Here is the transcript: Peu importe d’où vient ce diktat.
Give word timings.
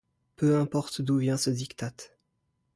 Peu 0.35 0.55
importe 0.57 1.03
d’où 1.03 1.17
vient 1.19 1.37
ce 1.37 1.51
diktat. 1.51 1.93